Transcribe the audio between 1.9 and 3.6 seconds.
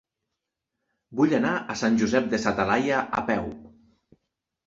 Josep de sa Talaia a peu.